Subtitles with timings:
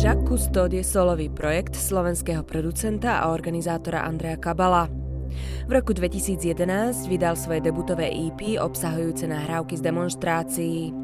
[0.00, 4.88] Custod je solový projekt slovenského producenta a organizátora Andreja Kabala.
[5.68, 10.96] V roku 2011 vydal svoje debutové EP obsahujúce nahrávky z demonstrácií.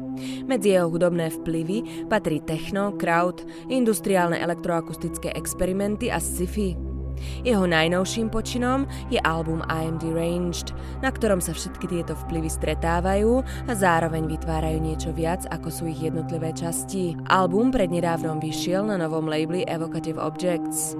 [0.49, 6.86] Medzi jeho hudobné vplyvy patrí techno, crowd, industriálne elektroakustické experimenty a sci-fi.
[7.41, 10.71] Jeho najnovším počinom je album I Am Deranged,
[11.01, 15.99] na ktorom sa všetky tieto vplyvy stretávajú a zároveň vytvárajú niečo viac ako sú ich
[16.01, 17.17] jednotlivé časti.
[17.27, 20.93] Album prednedávnom vyšiel na novom labeli Evocative Objects.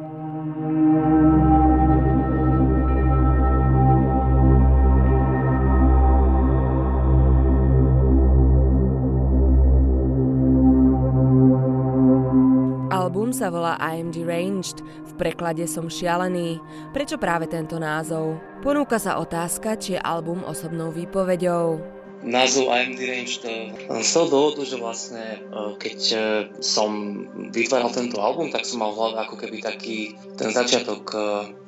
[13.07, 16.59] Album sa volá I am deranged, v preklade som šialený.
[16.91, 18.35] Prečo práve tento názov?
[18.59, 21.97] Ponúka sa otázka, či je album osobnou výpovedou.
[22.26, 23.45] Názov I am deranged
[23.88, 25.38] z toho dôvodu, že vlastne
[25.78, 26.19] keď e,
[26.59, 27.22] som
[27.53, 31.14] vytváral tento album, tak som mal v hlave ako keby taký ten začiatok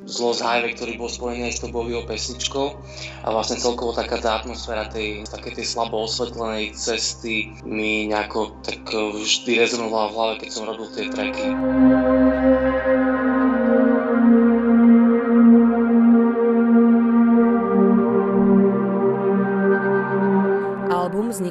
[0.05, 2.65] z Lost Highway, ktorý bol spojený s tou Bovýho pesničkou
[3.25, 8.81] a vlastne celkovo taká tá atmosféra tej, také tej slabo osvetlenej cesty mi nejako tak
[8.89, 11.47] e, vždy rezonovala v hlave, keď som robil tie tracky.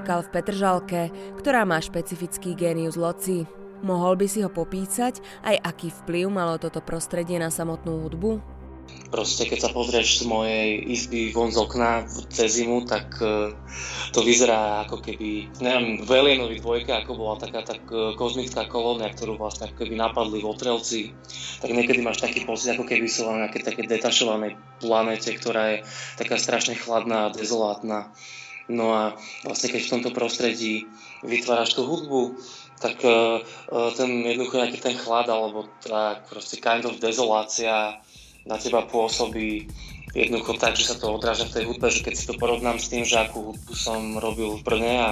[0.09, 1.03] Vznikal v Petržalke,
[1.37, 3.45] ktorá má špecifický génius loci.
[3.85, 8.41] Mohol by si ho popísať, aj aký vplyv malo toto prostredie na samotnú hudbu?
[9.13, 13.53] Proste keď sa pozrieš z mojej izby von z okna cez zimu, tak uh,
[14.17, 19.13] to vyzerá ako keby, neviem, v Alienovi dvojke, ako bola taká tak uh, kozmická kolónia,
[19.13, 21.13] ktorú vlastne ako keby napadli votrelci,
[21.61, 25.79] tak niekedy máš taký pocit, ako keby sú na nejaké také detašovanej planete, ktorá je
[26.17, 28.09] taká strašne chladná a dezolátna.
[28.69, 29.03] No a
[29.49, 30.85] vlastne keď v tomto prostredí
[31.25, 32.37] vytváraš tú hudbu,
[32.79, 33.43] tak uh,
[33.97, 37.99] ten jednoducho nejaký ten chlad alebo tá proste kind of dezolácia
[38.47, 39.67] na teba pôsobí
[40.15, 42.89] jednoducho tak, že sa to odráža v tej hudbe, že keď si to porovnám s
[42.89, 45.11] tým, že akú hudbu som robil v Brne a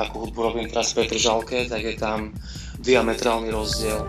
[0.00, 2.32] akú hudbu robím teraz v Petržalke, tak je tam
[2.80, 4.08] diametrálny rozdiel.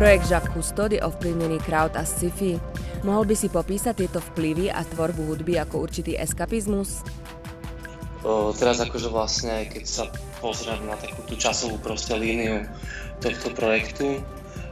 [0.00, 2.56] Projekt Jacques Cousteau je ovplyvnený crowd a sci-fi.
[3.04, 7.04] Mohol by si popísať tieto vplyvy a tvorbu hudby ako určitý eskapizmus?
[8.24, 10.08] O, teraz akože vlastne, keď sa
[10.40, 12.64] pozriem na takú tú časovú proste líniu
[13.20, 14.24] tohto projektu,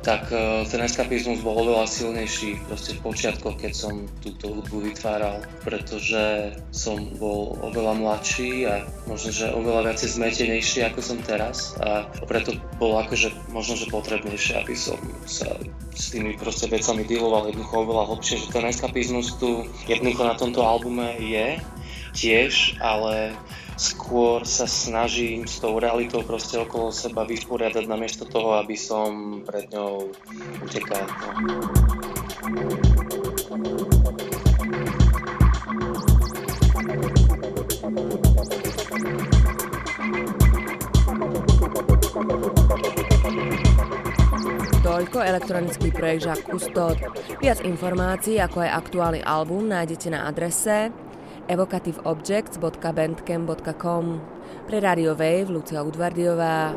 [0.09, 5.45] tak e, ten eskapizmus bol oveľa silnejší proste v počiatkoch, keď som túto hudbu vytváral,
[5.61, 11.77] pretože som bol oveľa mladší a možno, že oveľa viacej zmetenejší ako som teraz.
[11.85, 14.97] A preto bolo akože možno, že potrebnejšie, aby som
[15.29, 15.61] sa
[15.93, 20.65] s tými proste vecami dealoval jednoducho oveľa hlbšie, že ten eskapizmus tu jednoducho na tomto
[20.65, 21.61] albume je
[22.17, 23.37] tiež, ale
[23.79, 29.71] skôr sa snažím s tou realitou proste okolo seba vysporiadať namiesto toho, aby som pred
[29.71, 30.11] ňou
[30.67, 31.07] utekal.
[31.47, 31.63] No.
[44.83, 46.99] Toľko elektronický Jacques Cousteau.
[47.39, 50.91] Viac informácií, ako aj aktuálny album, nájdete na adrese
[51.49, 54.21] evocativeobjects.bandcamp.com
[54.69, 56.75] Pre Radio Wave Lucia Udvardiová.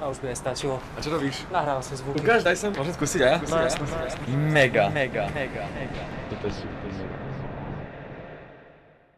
[0.00, 0.80] A už by nestačilo.
[0.96, 1.44] A čo robíš?
[1.52, 2.24] Nahrával som zvuky.
[2.24, 2.72] Ukáž, daj sem.
[2.72, 3.36] Môžem skúsiť aj ja?
[3.44, 3.84] No jasno.
[4.32, 4.88] Mega.
[4.88, 6.02] Mega, mega, mega.
[6.32, 7.19] Toto je super.